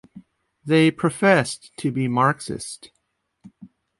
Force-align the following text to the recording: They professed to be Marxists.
They 0.65 0.89
professed 0.89 1.73
to 1.77 1.91
be 1.91 2.07
Marxists. 2.07 2.89